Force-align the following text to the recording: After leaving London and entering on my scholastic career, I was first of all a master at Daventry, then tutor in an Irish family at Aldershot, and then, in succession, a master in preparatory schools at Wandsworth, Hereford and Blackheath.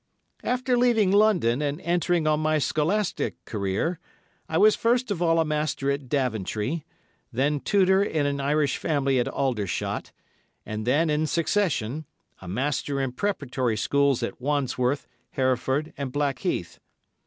After 0.43 0.75
leaving 0.79 1.11
London 1.11 1.61
and 1.61 1.79
entering 1.81 2.25
on 2.25 2.39
my 2.39 2.57
scholastic 2.57 3.45
career, 3.45 3.99
I 4.49 4.57
was 4.57 4.75
first 4.75 5.11
of 5.11 5.21
all 5.21 5.39
a 5.39 5.45
master 5.45 5.91
at 5.91 6.09
Daventry, 6.09 6.83
then 7.31 7.59
tutor 7.59 8.01
in 8.03 8.25
an 8.25 8.41
Irish 8.41 8.77
family 8.77 9.19
at 9.19 9.27
Aldershot, 9.27 10.11
and 10.65 10.87
then, 10.87 11.11
in 11.11 11.27
succession, 11.27 12.05
a 12.41 12.47
master 12.47 12.99
in 12.99 13.11
preparatory 13.11 13.77
schools 13.77 14.23
at 14.23 14.41
Wandsworth, 14.41 15.05
Hereford 15.33 15.93
and 15.97 16.11
Blackheath. 16.11 16.79